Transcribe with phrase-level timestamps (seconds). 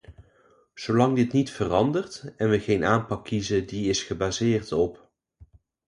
[0.73, 5.11] Zolang dit niet verandert, en we geen aanpak kiezen die is gebaseerd op…